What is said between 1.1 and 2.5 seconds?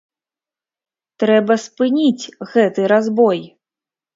Трэба спыніць